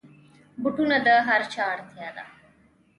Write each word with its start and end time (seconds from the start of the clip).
بوټونه 0.61 0.97
د 1.05 1.07
هرچا 1.27 1.63
اړتیا 1.73 2.09
ده. 2.15 2.25